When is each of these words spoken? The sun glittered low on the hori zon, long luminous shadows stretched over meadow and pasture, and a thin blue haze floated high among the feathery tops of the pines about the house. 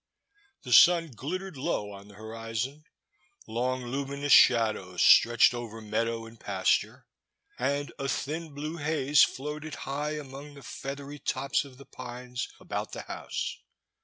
The 0.63 0.73
sun 0.73 1.11
glittered 1.11 1.57
low 1.57 1.91
on 1.91 2.07
the 2.07 2.15
hori 2.15 2.55
zon, 2.55 2.85
long 3.45 3.85
luminous 3.85 4.33
shadows 4.33 5.03
stretched 5.03 5.53
over 5.53 5.79
meadow 5.79 6.25
and 6.25 6.39
pasture, 6.39 7.05
and 7.59 7.93
a 7.99 8.09
thin 8.09 8.55
blue 8.55 8.77
haze 8.77 9.21
floated 9.23 9.75
high 9.85 10.17
among 10.17 10.55
the 10.55 10.63
feathery 10.63 11.19
tops 11.19 11.65
of 11.65 11.77
the 11.77 11.85
pines 11.85 12.47
about 12.59 12.93
the 12.93 13.03
house. 13.03 13.59